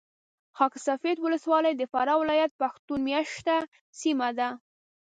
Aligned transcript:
خاک 0.57 0.73
سفید 0.87 1.17
ولسوالي 1.21 1.73
د 1.75 1.81
فراه 1.91 2.19
ولایت 2.21 2.51
پښتون 2.61 2.99
مېشته 3.07 3.55
سیمه 3.99 4.29
ده. 4.37 4.49